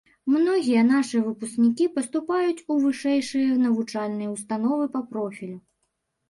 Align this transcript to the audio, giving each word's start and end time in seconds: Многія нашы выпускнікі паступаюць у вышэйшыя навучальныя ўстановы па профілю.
Многія 0.35 0.81
нашы 0.91 1.19
выпускнікі 1.25 1.85
паступаюць 1.97 2.63
у 2.71 2.77
вышэйшыя 2.87 3.59
навучальныя 3.67 4.31
ўстановы 4.35 4.89
па 4.97 5.05
профілю. 5.13 5.57